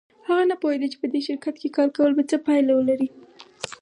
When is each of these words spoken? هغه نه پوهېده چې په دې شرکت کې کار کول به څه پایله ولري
هغه 0.27 0.43
نه 0.51 0.55
پوهېده 0.61 0.87
چې 0.91 0.97
په 1.01 1.07
دې 1.13 1.21
شرکت 1.27 1.55
کې 1.61 1.75
کار 1.77 1.89
کول 1.97 2.11
به 2.17 2.23
څه 2.29 2.37
پایله 2.45 2.71
ولري 2.75 3.07